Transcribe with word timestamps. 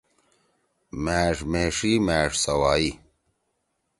مأݜ 1.03 1.37
میݜی 1.51 1.93
مأݜ 2.05 2.31
سوائی۔ 2.43 2.89